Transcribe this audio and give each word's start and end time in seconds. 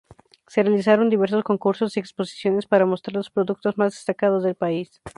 Se 0.47 0.63
realizaron 0.63 1.11
diversos 1.11 1.43
concursos 1.43 1.95
y 1.95 1.99
exposiciones 1.99 2.65
para 2.65 2.87
mostrar 2.87 3.13
los 3.13 3.29
productos 3.29 3.77
más 3.77 3.93
destacados 3.93 4.41
del 4.43 4.55
país. 4.55 4.99